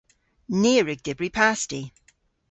Ni 0.61 0.71
a 0.77 0.81
wrug 0.83 1.01
dybri 1.05 1.29
pasti. 1.37 1.81